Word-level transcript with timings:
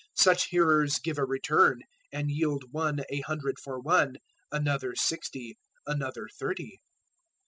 Such 0.15 0.47
hearers 0.47 0.97
give 0.97 1.19
a 1.19 1.23
return, 1.25 1.83
and 2.11 2.31
yield 2.31 2.63
one 2.71 3.03
a 3.11 3.21
hundred 3.21 3.59
for 3.59 3.79
one, 3.79 4.15
another 4.51 4.95
sixty, 4.95 5.59
another 5.85 6.27
thirty.") 6.39 6.79